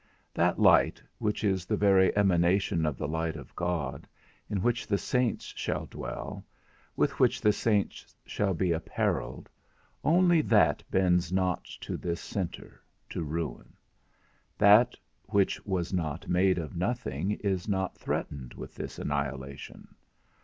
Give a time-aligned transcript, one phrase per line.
[0.33, 4.07] That light, which is the very emanation of the light of God,
[4.49, 6.43] in which the saints shall dwell,
[6.95, 9.47] with which the saints shall be apparelled,
[10.03, 13.75] only that bends not to this centre, to ruin;
[14.57, 14.95] that
[15.27, 19.87] which was not made of nothing is not threatened with this annihilation.